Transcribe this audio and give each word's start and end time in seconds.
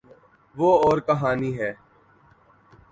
وہ 0.55 0.69
اورکہانی 0.85 1.51
ہے۔ 1.59 1.71